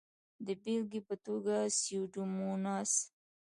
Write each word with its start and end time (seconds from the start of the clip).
د 0.45 0.47
بېلګې 0.63 1.01
په 1.07 1.15
توګه 1.25 1.55
سیوډوموناس. 1.79 2.91